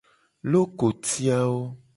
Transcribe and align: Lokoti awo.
Lokoti 0.51 1.25
awo. 1.39 1.61